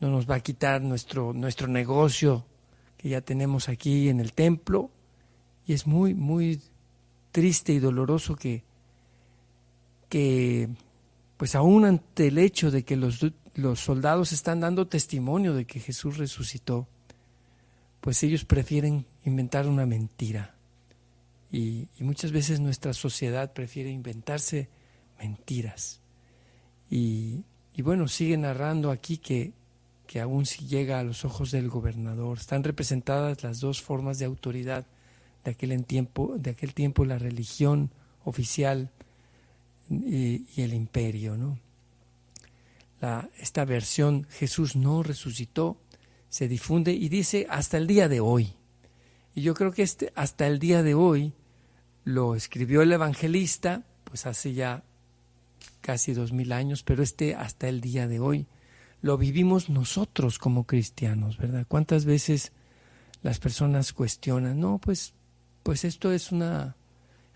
no 0.00 0.10
nos 0.10 0.28
va 0.28 0.36
a 0.36 0.40
quitar 0.40 0.82
nuestro, 0.82 1.32
nuestro 1.32 1.66
negocio 1.66 2.46
que 2.96 3.08
ya 3.08 3.20
tenemos 3.20 3.68
aquí 3.68 4.08
en 4.08 4.20
el 4.20 4.32
templo. 4.32 4.90
Y 5.66 5.72
es 5.72 5.86
muy, 5.86 6.14
muy 6.14 6.60
triste 7.32 7.72
y 7.72 7.78
doloroso 7.78 8.36
que, 8.36 8.64
que 10.08 10.68
pues 11.36 11.54
aún 11.54 11.84
ante 11.84 12.28
el 12.28 12.38
hecho 12.38 12.70
de 12.70 12.84
que 12.84 12.96
los, 12.96 13.24
los 13.54 13.80
soldados 13.80 14.32
están 14.32 14.60
dando 14.60 14.86
testimonio 14.86 15.54
de 15.54 15.64
que 15.64 15.80
Jesús 15.80 16.18
resucitó, 16.18 16.86
pues 18.00 18.22
ellos 18.22 18.44
prefieren 18.44 19.06
inventar 19.24 19.66
una 19.66 19.86
mentira. 19.86 20.53
Y, 21.54 21.88
muchas 22.00 22.32
veces 22.32 22.58
nuestra 22.58 22.92
sociedad 22.92 23.52
prefiere 23.52 23.88
inventarse 23.88 24.68
mentiras. 25.20 26.00
Y, 26.90 27.44
bueno, 27.78 28.08
sigue 28.08 28.36
narrando 28.36 28.90
aquí 28.90 29.18
que, 29.18 29.52
que 30.08 30.20
aún 30.20 30.46
si 30.46 30.66
llega 30.66 30.98
a 30.98 31.04
los 31.04 31.24
ojos 31.24 31.52
del 31.52 31.68
gobernador, 31.68 32.38
están 32.38 32.64
representadas 32.64 33.44
las 33.44 33.60
dos 33.60 33.80
formas 33.80 34.18
de 34.18 34.24
autoridad 34.24 34.84
de 35.44 35.52
aquel 35.52 35.84
tiempo, 35.84 36.34
de 36.36 36.50
aquel 36.50 36.74
tiempo 36.74 37.04
la 37.04 37.18
religión 37.18 37.90
oficial 38.24 38.90
y, 39.88 40.46
y 40.56 40.62
el 40.62 40.74
imperio, 40.74 41.36
¿no? 41.36 41.58
La, 43.00 43.28
esta 43.38 43.64
versión 43.64 44.26
Jesús 44.30 44.74
no 44.74 45.02
resucitó 45.04 45.76
se 46.28 46.48
difunde 46.48 46.92
y 46.92 47.08
dice 47.08 47.46
hasta 47.48 47.76
el 47.76 47.86
día 47.86 48.08
de 48.08 48.18
hoy. 48.18 48.54
Y 49.36 49.42
yo 49.42 49.54
creo 49.54 49.70
que 49.70 49.82
este 49.82 50.12
hasta 50.16 50.48
el 50.48 50.58
día 50.58 50.82
de 50.82 50.94
hoy 50.94 51.32
lo 52.04 52.34
escribió 52.34 52.82
el 52.82 52.92
evangelista, 52.92 53.82
pues 54.04 54.26
hace 54.26 54.52
ya 54.52 54.84
casi 55.80 56.12
dos 56.12 56.32
mil 56.32 56.52
años, 56.52 56.82
pero 56.82 57.02
este 57.02 57.34
hasta 57.34 57.68
el 57.68 57.80
día 57.80 58.06
de 58.06 58.20
hoy 58.20 58.46
lo 59.02 59.18
vivimos 59.18 59.68
nosotros 59.68 60.38
como 60.38 60.64
cristianos, 60.64 61.36
¿verdad? 61.36 61.66
¿Cuántas 61.68 62.04
veces 62.04 62.52
las 63.22 63.38
personas 63.38 63.92
cuestionan, 63.92 64.60
no, 64.60 64.78
pues, 64.78 65.14
pues 65.62 65.84
esto 65.84 66.12
es 66.12 66.30
una, 66.30 66.76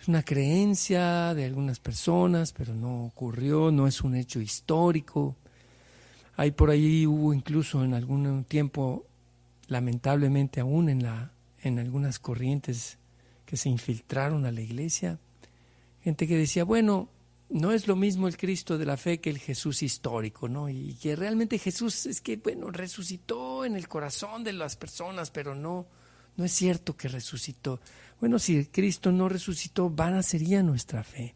una 0.06 0.22
creencia 0.22 1.34
de 1.34 1.46
algunas 1.46 1.80
personas, 1.80 2.52
pero 2.52 2.74
no 2.74 3.06
ocurrió, 3.06 3.70
no 3.70 3.86
es 3.86 4.02
un 4.02 4.14
hecho 4.14 4.38
histórico. 4.40 5.34
Hay 6.36 6.50
por 6.50 6.70
ahí 6.70 7.06
hubo 7.06 7.32
incluso 7.32 7.82
en 7.84 7.94
algún 7.94 8.44
tiempo, 8.44 9.06
lamentablemente 9.66 10.60
aún 10.60 10.90
en 10.90 11.02
la, 11.02 11.32
en 11.62 11.78
algunas 11.78 12.18
corrientes 12.18 12.97
que 13.48 13.56
se 13.56 13.70
infiltraron 13.70 14.44
a 14.44 14.52
la 14.52 14.60
iglesia, 14.60 15.18
gente 16.02 16.28
que 16.28 16.36
decía, 16.36 16.64
bueno, 16.64 17.08
no 17.48 17.72
es 17.72 17.88
lo 17.88 17.96
mismo 17.96 18.28
el 18.28 18.36
Cristo 18.36 18.76
de 18.76 18.84
la 18.84 18.98
fe 18.98 19.22
que 19.22 19.30
el 19.30 19.38
Jesús 19.38 19.82
histórico, 19.82 20.50
¿no? 20.50 20.68
Y 20.68 20.92
que 21.00 21.16
realmente 21.16 21.58
Jesús 21.58 22.04
es 22.04 22.20
que, 22.20 22.36
bueno, 22.36 22.70
resucitó 22.70 23.64
en 23.64 23.74
el 23.74 23.88
corazón 23.88 24.44
de 24.44 24.52
las 24.52 24.76
personas, 24.76 25.30
pero 25.30 25.54
no, 25.54 25.86
no 26.36 26.44
es 26.44 26.52
cierto 26.52 26.94
que 26.94 27.08
resucitó. 27.08 27.80
Bueno, 28.20 28.38
si 28.38 28.66
Cristo 28.66 29.12
no 29.12 29.30
resucitó, 29.30 29.88
vana 29.88 30.22
sería 30.22 30.62
nuestra 30.62 31.02
fe. 31.02 31.34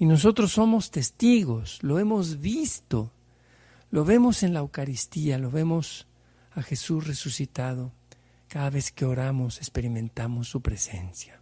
Y 0.00 0.06
nosotros 0.06 0.50
somos 0.50 0.90
testigos, 0.90 1.78
lo 1.82 2.00
hemos 2.00 2.40
visto, 2.40 3.12
lo 3.92 4.04
vemos 4.04 4.42
en 4.42 4.52
la 4.52 4.58
Eucaristía, 4.58 5.38
lo 5.38 5.52
vemos 5.52 6.08
a 6.56 6.62
Jesús 6.62 7.06
resucitado. 7.06 7.92
Cada 8.48 8.68
vez 8.70 8.90
que 8.90 9.04
oramos 9.04 9.58
experimentamos 9.58 10.48
su 10.48 10.60
presencia. 10.60 11.41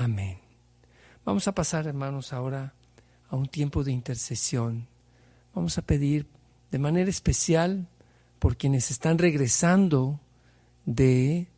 Amén. 0.00 0.38
Vamos 1.26 1.46
a 1.46 1.52
pasar, 1.52 1.86
hermanos, 1.86 2.32
ahora 2.32 2.72
a 3.28 3.36
un 3.36 3.48
tiempo 3.48 3.84
de 3.84 3.92
intercesión. 3.92 4.88
Vamos 5.54 5.76
a 5.76 5.82
pedir 5.82 6.26
de 6.70 6.78
manera 6.78 7.10
especial 7.10 7.86
por 8.38 8.56
quienes 8.56 8.90
están 8.90 9.18
regresando 9.18 10.18
de 10.86 11.48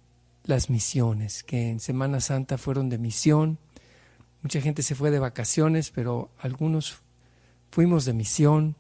las 0.43 0.71
misiones, 0.71 1.45
que 1.45 1.71
en 1.71 1.79
Semana 1.79 2.19
Santa 2.19 2.59
fueron 2.59 2.89
de 2.89 2.99
misión. 2.99 3.61
Mucha 4.43 4.61
gente 4.61 4.83
se 4.83 4.97
fue 4.97 5.13
de 5.13 5.21
vacaciones, 5.21 5.93
pero 5.93 6.33
algunos 6.41 6.99
fuimos 7.71 8.05
de 8.07 8.13
misión. 8.13 8.75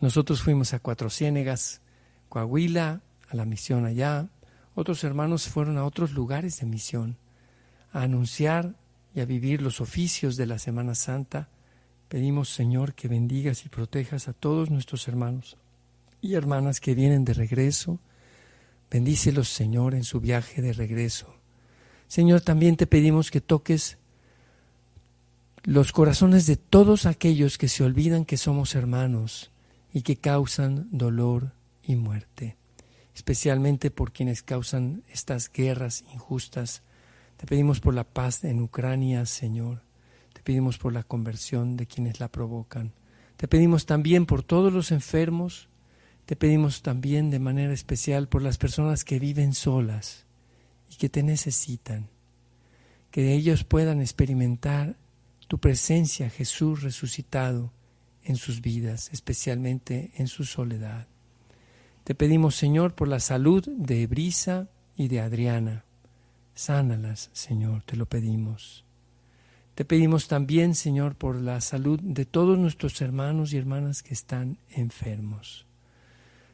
Nosotros 0.00 0.42
fuimos 0.42 0.74
a 0.74 0.80
Cuatro 0.80 1.10
Ciénegas, 1.10 1.80
Coahuila, 2.28 3.02
a 3.30 3.36
la 3.36 3.44
misión 3.44 3.86
allá. 3.86 4.30
Otros 4.74 5.04
hermanos 5.04 5.46
fueron 5.46 5.78
a 5.78 5.84
otros 5.84 6.10
lugares 6.10 6.58
de 6.58 6.66
misión, 6.66 7.18
a 7.94 8.02
anunciar 8.02 8.74
y 9.14 9.20
a 9.20 9.24
vivir 9.24 9.62
los 9.62 9.80
oficios 9.80 10.36
de 10.36 10.44
la 10.44 10.58
Semana 10.58 10.94
Santa 10.94 11.48
Pedimos, 12.14 12.48
Señor, 12.48 12.94
que 12.94 13.08
bendigas 13.08 13.64
y 13.64 13.68
protejas 13.68 14.28
a 14.28 14.32
todos 14.32 14.70
nuestros 14.70 15.08
hermanos 15.08 15.56
y 16.20 16.34
hermanas 16.34 16.78
que 16.78 16.94
vienen 16.94 17.24
de 17.24 17.34
regreso. 17.34 17.98
Bendícelos, 18.88 19.48
Señor, 19.48 19.96
en 19.96 20.04
su 20.04 20.20
viaje 20.20 20.62
de 20.62 20.72
regreso. 20.72 21.34
Señor, 22.06 22.42
también 22.42 22.76
te 22.76 22.86
pedimos 22.86 23.32
que 23.32 23.40
toques 23.40 23.98
los 25.64 25.90
corazones 25.90 26.46
de 26.46 26.56
todos 26.56 27.06
aquellos 27.06 27.58
que 27.58 27.66
se 27.66 27.82
olvidan 27.82 28.24
que 28.24 28.36
somos 28.36 28.76
hermanos 28.76 29.50
y 29.92 30.02
que 30.02 30.14
causan 30.14 30.86
dolor 30.92 31.52
y 31.82 31.96
muerte, 31.96 32.56
especialmente 33.14 33.90
por 33.90 34.12
quienes 34.12 34.44
causan 34.44 35.02
estas 35.08 35.50
guerras 35.50 36.04
injustas. 36.12 36.82
Te 37.36 37.46
pedimos 37.46 37.80
por 37.80 37.94
la 37.94 38.04
paz 38.04 38.44
en 38.44 38.60
Ucrania, 38.60 39.26
Señor 39.26 39.82
pedimos 40.44 40.78
por 40.78 40.92
la 40.92 41.02
conversión 41.02 41.76
de 41.76 41.86
quienes 41.86 42.20
la 42.20 42.28
provocan. 42.28 42.92
Te 43.36 43.48
pedimos 43.48 43.86
también 43.86 44.26
por 44.26 44.44
todos 44.44 44.72
los 44.72 44.92
enfermos. 44.92 45.68
Te 46.26 46.36
pedimos 46.36 46.82
también 46.82 47.30
de 47.30 47.40
manera 47.40 47.72
especial 47.72 48.28
por 48.28 48.42
las 48.42 48.58
personas 48.58 49.04
que 49.04 49.18
viven 49.18 49.54
solas 49.54 50.26
y 50.90 50.96
que 50.96 51.08
te 51.08 51.22
necesitan. 51.22 52.08
Que 53.10 53.32
ellos 53.32 53.64
puedan 53.64 54.00
experimentar 54.00 54.96
tu 55.48 55.58
presencia, 55.58 56.30
Jesús 56.30 56.82
resucitado, 56.82 57.72
en 58.22 58.36
sus 58.36 58.62
vidas, 58.62 59.10
especialmente 59.12 60.12
en 60.16 60.28
su 60.28 60.44
soledad. 60.44 61.08
Te 62.04 62.14
pedimos, 62.14 62.54
Señor, 62.54 62.94
por 62.94 63.08
la 63.08 63.20
salud 63.20 63.66
de 63.66 64.06
Brisa 64.06 64.68
y 64.96 65.08
de 65.08 65.20
Adriana. 65.20 65.84
Sánalas, 66.54 67.30
Señor, 67.32 67.82
te 67.82 67.96
lo 67.96 68.06
pedimos. 68.06 68.84
Te 69.74 69.84
pedimos 69.84 70.28
también, 70.28 70.76
Señor, 70.76 71.16
por 71.16 71.34
la 71.40 71.60
salud 71.60 71.98
de 72.00 72.24
todos 72.24 72.56
nuestros 72.58 73.00
hermanos 73.00 73.52
y 73.52 73.56
hermanas 73.56 74.04
que 74.04 74.14
están 74.14 74.58
enfermos. 74.70 75.66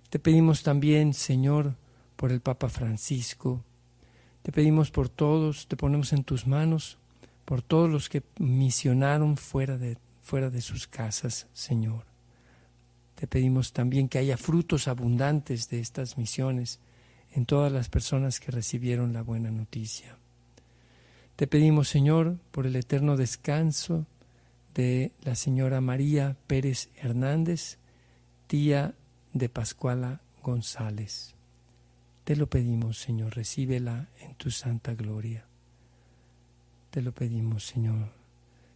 Te 0.09 0.19
pedimos 0.19 0.63
también, 0.63 1.13
Señor, 1.13 1.75
por 2.17 2.33
el 2.33 2.41
Papa 2.41 2.71
Francisco. 2.71 3.63
Te 4.43 4.53
pedimos 4.53 4.91
por 4.91 5.11
todos, 5.11 5.69
te 5.69 5.77
ponemos 5.77 6.15
en 6.15 6.25
tus 6.25 6.47
manos, 6.47 6.97
por 7.45 7.61
todos 7.61 7.91
los 7.91 8.09
que 8.09 8.23
misionaron 8.39 9.37
fuera 9.37 9.77
de, 9.77 9.99
fuera 10.23 10.49
de 10.49 10.63
sus 10.63 10.87
casas, 10.87 11.47
Señor. 11.53 12.05
Te 13.17 13.27
pedimos 13.27 13.75
también 13.75 14.09
que 14.09 14.19
haya 14.19 14.39
frutos 14.39 14.89
abundantes 14.89 15.69
de 15.69 15.81
estas 15.81 16.17
misiones 16.17 16.81
en 17.33 17.47
todas 17.47 17.73
las 17.73 17.89
personas 17.89 18.41
que 18.41 18.51
recibieron 18.51 19.13
la 19.13 19.23
buena 19.23 19.51
noticia. 19.51 20.17
Te 21.37 21.47
pedimos, 21.47 21.89
Señor, 21.89 22.37
por 22.51 22.67
el 22.67 22.77
eterno 22.77 23.17
descanso 23.17 24.07
de 24.75 25.13
la 25.23 25.35
señora 25.35 25.81
María 25.81 26.37
Pérez 26.47 26.91
Hernández, 26.97 27.79
tía 28.47 28.95
de 29.33 29.49
Pascuala 29.49 30.21
González. 30.43 31.35
Te 32.25 32.37
lo 32.37 32.49
pedimos, 32.49 32.99
Señor, 32.99 33.35
recíbela 33.35 34.09
en 34.21 34.35
tu 34.35 34.51
santa 34.51 34.95
gloria. 34.95 35.47
Te 36.91 37.03
lo 37.03 37.13
pedimos, 37.13 37.65
Señor. 37.67 38.11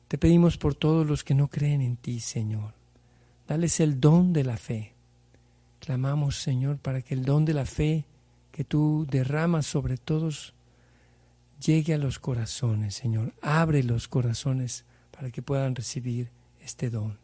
Te 0.08 0.18
pedimos 0.18 0.56
por 0.56 0.74
todos 0.74 1.06
los 1.06 1.24
que 1.24 1.34
no 1.34 1.48
creen 1.48 1.80
en 1.80 1.96
ti, 1.96 2.20
Señor. 2.20 2.74
Dales 3.46 3.80
el 3.80 4.00
don 4.00 4.32
de 4.32 4.44
la 4.44 4.56
fe. 4.56 4.94
Clamamos, 5.80 6.36
Señor, 6.36 6.78
para 6.78 7.02
que 7.02 7.14
el 7.14 7.24
don 7.24 7.44
de 7.44 7.54
la 7.54 7.66
fe 7.66 8.06
que 8.54 8.62
tú 8.62 9.04
derramas 9.10 9.66
sobre 9.66 9.96
todos 9.96 10.54
llegue 11.60 11.92
a 11.92 11.98
los 11.98 12.20
corazones, 12.20 12.94
Señor. 12.94 13.34
Abre 13.42 13.82
los 13.82 14.06
corazones 14.06 14.84
para 15.10 15.32
que 15.32 15.42
puedan 15.42 15.74
recibir 15.74 16.30
este 16.60 16.88
don. 16.88 17.18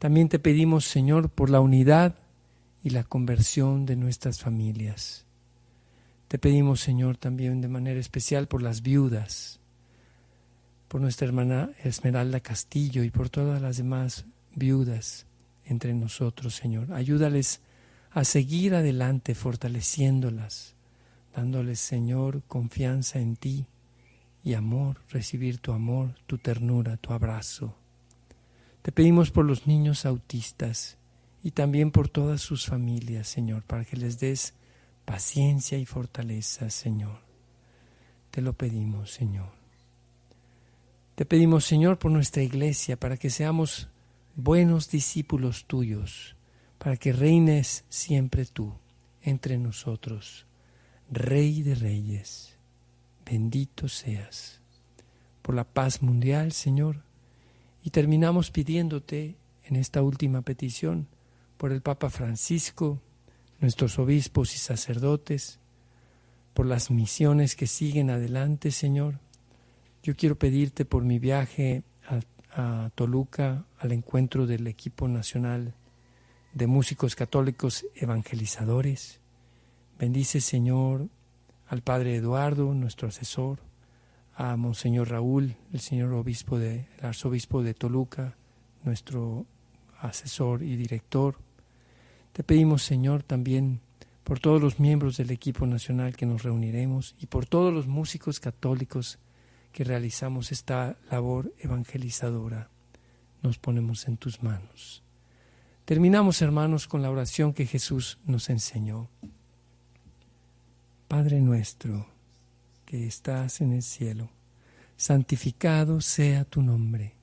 También 0.00 0.28
te 0.28 0.40
pedimos, 0.40 0.84
Señor, 0.84 1.30
por 1.30 1.48
la 1.48 1.60
unidad 1.60 2.16
y 2.82 2.90
la 2.90 3.04
conversión 3.04 3.86
de 3.86 3.94
nuestras 3.94 4.40
familias. 4.40 5.26
Te 6.26 6.40
pedimos, 6.40 6.80
Señor, 6.80 7.18
también 7.18 7.60
de 7.60 7.68
manera 7.68 8.00
especial 8.00 8.48
por 8.48 8.60
las 8.60 8.82
viudas, 8.82 9.60
por 10.88 11.00
nuestra 11.00 11.28
hermana 11.28 11.70
Esmeralda 11.84 12.40
Castillo 12.40 13.04
y 13.04 13.10
por 13.10 13.30
todas 13.30 13.62
las 13.62 13.76
demás 13.76 14.24
viudas 14.56 15.24
entre 15.66 15.94
nosotros, 15.94 16.56
Señor. 16.56 16.92
Ayúdales 16.92 17.60
a 18.18 18.24
seguir 18.24 18.74
adelante 18.74 19.36
fortaleciéndolas 19.36 20.74
dándoles, 21.38 21.78
Señor, 21.78 22.42
confianza 22.48 23.20
en 23.20 23.36
ti 23.36 23.66
y 24.42 24.54
amor, 24.54 25.00
recibir 25.10 25.58
tu 25.58 25.70
amor, 25.72 26.16
tu 26.26 26.38
ternura, 26.38 26.96
tu 26.96 27.12
abrazo. 27.12 27.76
Te 28.82 28.90
pedimos 28.90 29.30
por 29.30 29.44
los 29.44 29.68
niños 29.68 30.04
autistas 30.04 30.98
y 31.44 31.52
también 31.52 31.92
por 31.92 32.08
todas 32.08 32.40
sus 32.40 32.66
familias, 32.66 33.28
Señor, 33.28 33.62
para 33.62 33.84
que 33.84 33.96
les 33.96 34.18
des 34.18 34.54
paciencia 35.04 35.78
y 35.78 35.86
fortaleza, 35.86 36.70
Señor. 36.70 37.20
Te 38.32 38.42
lo 38.42 38.52
pedimos, 38.52 39.12
Señor. 39.12 39.52
Te 41.14 41.24
pedimos, 41.24 41.64
Señor, 41.64 42.00
por 42.00 42.10
nuestra 42.10 42.42
iglesia, 42.42 42.98
para 42.98 43.16
que 43.16 43.30
seamos 43.30 43.86
buenos 44.34 44.90
discípulos 44.90 45.66
tuyos, 45.66 46.34
para 46.78 46.96
que 46.96 47.12
reines 47.12 47.84
siempre 47.88 48.46
tú 48.46 48.72
entre 49.22 49.58
nosotros, 49.58 50.46
Rey 51.10 51.62
de 51.62 51.74
Reyes. 51.74 52.56
Bendito 53.24 53.88
seas 53.88 54.60
por 55.42 55.54
la 55.54 55.64
paz 55.64 56.02
mundial, 56.02 56.52
Señor. 56.52 57.02
Y 57.82 57.90
terminamos 57.90 58.50
pidiéndote 58.50 59.36
en 59.64 59.76
esta 59.76 60.02
última 60.02 60.42
petición 60.42 61.08
por 61.56 61.72
el 61.72 61.82
Papa 61.82 62.10
Francisco, 62.10 63.00
nuestros 63.60 63.98
obispos 63.98 64.54
y 64.54 64.58
sacerdotes, 64.58 65.58
por 66.54 66.66
las 66.66 66.90
misiones 66.90 67.56
que 67.56 67.66
siguen 67.66 68.10
adelante, 68.10 68.70
Señor. 68.70 69.20
Yo 70.02 70.14
quiero 70.16 70.38
pedirte 70.38 70.84
por 70.84 71.02
mi 71.04 71.18
viaje 71.18 71.82
a, 72.06 72.84
a 72.84 72.90
Toluca, 72.94 73.64
al 73.78 73.92
encuentro 73.92 74.46
del 74.46 74.66
equipo 74.66 75.08
nacional 75.08 75.74
de 76.58 76.66
músicos 76.66 77.14
católicos 77.14 77.86
evangelizadores. 77.94 79.20
Bendice, 79.96 80.40
Señor, 80.40 81.08
al 81.68 81.82
Padre 81.82 82.16
Eduardo, 82.16 82.74
nuestro 82.74 83.06
asesor, 83.06 83.60
a 84.34 84.56
Monseñor 84.56 85.08
Raúl, 85.08 85.54
el 85.72 85.78
señor 85.78 86.12
obispo 86.14 86.58
de, 86.58 86.88
el 86.98 87.06
arzobispo 87.06 87.62
de 87.62 87.74
Toluca, 87.74 88.36
nuestro 88.82 89.46
asesor 90.00 90.64
y 90.64 90.74
director. 90.74 91.36
Te 92.32 92.42
pedimos, 92.42 92.82
Señor, 92.82 93.22
también 93.22 93.80
por 94.24 94.40
todos 94.40 94.60
los 94.60 94.80
miembros 94.80 95.16
del 95.16 95.30
equipo 95.30 95.64
nacional 95.64 96.16
que 96.16 96.26
nos 96.26 96.42
reuniremos 96.42 97.14
y 97.20 97.26
por 97.26 97.46
todos 97.46 97.72
los 97.72 97.86
músicos 97.86 98.40
católicos 98.40 99.20
que 99.70 99.84
realizamos 99.84 100.50
esta 100.50 100.96
labor 101.08 101.54
evangelizadora. 101.60 102.68
Nos 103.44 103.58
ponemos 103.58 104.08
en 104.08 104.16
tus 104.16 104.42
manos. 104.42 105.04
Terminamos, 105.88 106.42
hermanos, 106.42 106.86
con 106.86 107.00
la 107.00 107.10
oración 107.10 107.54
que 107.54 107.64
Jesús 107.64 108.18
nos 108.26 108.50
enseñó. 108.50 109.08
Padre 111.08 111.40
nuestro, 111.40 112.06
que 112.84 113.06
estás 113.06 113.62
en 113.62 113.72
el 113.72 113.82
cielo, 113.82 114.28
santificado 114.98 116.02
sea 116.02 116.44
tu 116.44 116.60
nombre. 116.60 117.14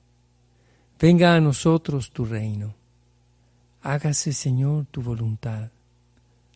Venga 0.98 1.36
a 1.36 1.40
nosotros 1.40 2.10
tu 2.10 2.24
reino. 2.24 2.74
Hágase, 3.82 4.32
Señor, 4.32 4.86
tu 4.86 5.00
voluntad, 5.00 5.70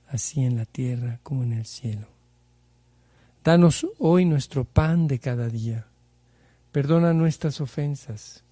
así 0.09 0.41
en 0.41 0.57
la 0.57 0.65
tierra 0.65 1.21
como 1.23 1.45
en 1.45 1.53
el 1.53 1.65
cielo. 1.65 2.09
Danos 3.45 3.87
hoy 4.01 4.25
nuestro 4.25 4.65
pan 4.65 5.07
de 5.07 5.21
cada 5.21 5.49
día. 5.49 5.87
Perdona 6.73 7.13
nuestras 7.13 7.61
ofensas, 7.61 8.43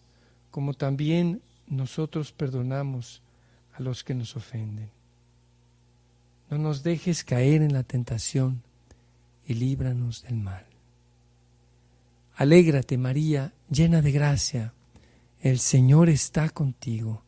como 0.53 0.75
también 0.75 1.42
nosotros 1.66 2.31
perdonamos 2.31 3.21
a 3.79 3.83
los 3.83 4.03
que 4.05 4.14
nos 4.14 4.37
ofenden. 4.37 4.91
No 6.51 6.59
nos 6.59 6.83
dejes 6.83 7.25
caer 7.25 7.62
en 7.62 7.73
la 7.73 7.83
tentación 7.83 8.62
y 9.47 9.55
líbranos 9.55 10.23
del 10.23 10.37
mal. 10.37 10.67
Alégrate 12.35 12.99
María, 12.99 13.53
llena 13.71 14.01
de 14.03 14.12
gracia, 14.12 14.73
el 15.41 15.59
Señor 15.59 16.09
está 16.09 16.49
contigo. 16.49 17.23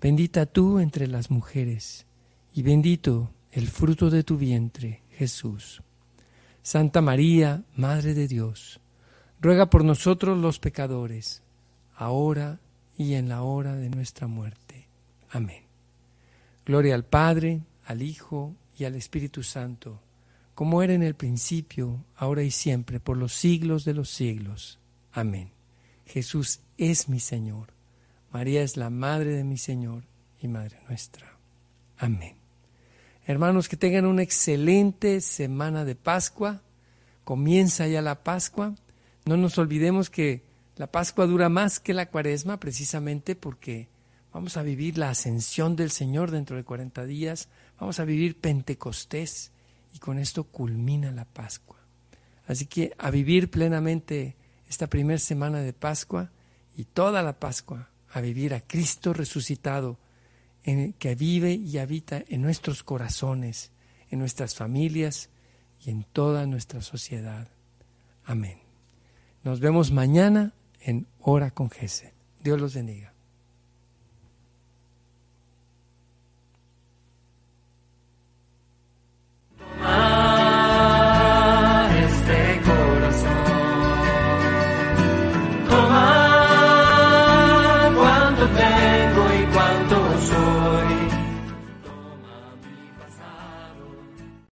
Bendita 0.00 0.46
tú 0.46 0.78
entre 0.78 1.06
las 1.06 1.30
mujeres, 1.30 2.06
y 2.54 2.62
bendito 2.62 3.30
el 3.52 3.68
fruto 3.68 4.10
de 4.10 4.22
tu 4.22 4.36
vientre, 4.36 5.02
Jesús. 5.10 5.82
Santa 6.62 7.00
María, 7.00 7.64
Madre 7.76 8.14
de 8.14 8.28
Dios, 8.28 8.80
ruega 9.40 9.70
por 9.70 9.84
nosotros 9.84 10.38
los 10.38 10.58
pecadores, 10.58 11.42
ahora 11.94 12.60
y 12.96 13.14
en 13.14 13.28
la 13.28 13.42
hora 13.42 13.74
de 13.74 13.90
nuestra 13.90 14.26
muerte. 14.26 14.88
Amén. 15.30 15.67
Gloria 16.68 16.94
al 16.94 17.04
Padre, 17.06 17.62
al 17.86 18.02
Hijo 18.02 18.54
y 18.78 18.84
al 18.84 18.94
Espíritu 18.94 19.42
Santo, 19.42 20.02
como 20.54 20.82
era 20.82 20.92
en 20.92 21.02
el 21.02 21.14
principio, 21.14 22.04
ahora 22.14 22.42
y 22.42 22.50
siempre, 22.50 23.00
por 23.00 23.16
los 23.16 23.32
siglos 23.32 23.86
de 23.86 23.94
los 23.94 24.10
siglos. 24.10 24.78
Amén. 25.10 25.50
Jesús 26.04 26.60
es 26.76 27.08
mi 27.08 27.20
Señor. 27.20 27.68
María 28.32 28.62
es 28.62 28.76
la 28.76 28.90
Madre 28.90 29.30
de 29.30 29.44
mi 29.44 29.56
Señor 29.56 30.04
y 30.42 30.48
Madre 30.48 30.78
nuestra. 30.90 31.38
Amén. 31.96 32.36
Hermanos, 33.24 33.66
que 33.66 33.78
tengan 33.78 34.04
una 34.04 34.22
excelente 34.22 35.22
semana 35.22 35.86
de 35.86 35.94
Pascua. 35.94 36.60
Comienza 37.24 37.86
ya 37.86 38.02
la 38.02 38.22
Pascua. 38.22 38.74
No 39.24 39.38
nos 39.38 39.56
olvidemos 39.56 40.10
que 40.10 40.42
la 40.76 40.86
Pascua 40.86 41.26
dura 41.26 41.48
más 41.48 41.80
que 41.80 41.94
la 41.94 42.10
Cuaresma, 42.10 42.60
precisamente 42.60 43.36
porque 43.36 43.88
Vamos 44.32 44.56
a 44.56 44.62
vivir 44.62 44.98
la 44.98 45.10
ascensión 45.10 45.76
del 45.76 45.90
Señor 45.90 46.30
dentro 46.30 46.56
de 46.56 46.64
40 46.64 47.04
días. 47.06 47.48
Vamos 47.80 47.98
a 48.00 48.04
vivir 48.04 48.40
Pentecostés 48.40 49.52
y 49.94 49.98
con 49.98 50.18
esto 50.18 50.44
culmina 50.44 51.10
la 51.10 51.24
Pascua. 51.24 51.78
Así 52.46 52.66
que 52.66 52.92
a 52.98 53.10
vivir 53.10 53.50
plenamente 53.50 54.36
esta 54.68 54.86
primera 54.86 55.18
semana 55.18 55.60
de 55.60 55.72
Pascua 55.72 56.30
y 56.76 56.84
toda 56.84 57.22
la 57.22 57.38
Pascua, 57.38 57.90
a 58.12 58.20
vivir 58.20 58.54
a 58.54 58.60
Cristo 58.60 59.12
resucitado, 59.12 59.98
en, 60.64 60.92
que 60.94 61.14
vive 61.14 61.52
y 61.52 61.78
habita 61.78 62.22
en 62.28 62.42
nuestros 62.42 62.82
corazones, 62.82 63.72
en 64.10 64.18
nuestras 64.18 64.54
familias 64.54 65.30
y 65.84 65.90
en 65.90 66.04
toda 66.04 66.46
nuestra 66.46 66.82
sociedad. 66.82 67.48
Amén. 68.24 68.58
Nos 69.44 69.60
vemos 69.60 69.90
mañana 69.90 70.52
en 70.80 71.06
Hora 71.20 71.50
con 71.50 71.70
Jesús. 71.70 72.10
Dios 72.42 72.60
los 72.60 72.74
bendiga. 72.74 73.12